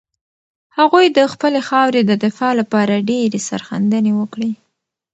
[0.77, 4.51] هغوی د خپلې خاورې د دفاع لپاره ډېرې سرښندنې وکړې.